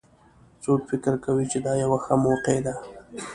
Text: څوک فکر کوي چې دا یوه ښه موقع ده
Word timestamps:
څوک 0.63 0.79
فکر 0.89 1.13
کوي 1.25 1.45
چې 1.51 1.57
دا 1.65 1.73
یوه 1.83 1.97
ښه 2.03 2.15
موقع 2.25 2.57
ده 2.65 2.73